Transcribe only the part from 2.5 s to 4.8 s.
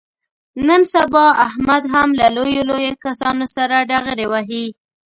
لویو کسانو سره ډغرې وهي.